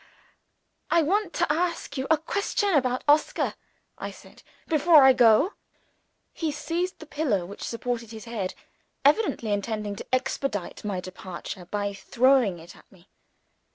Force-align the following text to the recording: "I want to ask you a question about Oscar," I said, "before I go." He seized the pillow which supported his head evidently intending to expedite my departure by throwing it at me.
"I 0.89 1.03
want 1.03 1.31
to 1.33 1.51
ask 1.53 1.95
you 1.95 2.07
a 2.09 2.17
question 2.17 2.73
about 2.73 3.03
Oscar," 3.07 3.53
I 3.99 4.09
said, 4.09 4.41
"before 4.67 5.03
I 5.03 5.13
go." 5.13 5.53
He 6.33 6.51
seized 6.51 6.97
the 6.97 7.05
pillow 7.05 7.45
which 7.45 7.61
supported 7.63 8.09
his 8.09 8.25
head 8.25 8.55
evidently 9.05 9.53
intending 9.53 9.95
to 9.97 10.07
expedite 10.11 10.83
my 10.83 11.01
departure 11.01 11.65
by 11.65 11.93
throwing 11.93 12.57
it 12.57 12.75
at 12.75 12.91
me. 12.91 13.09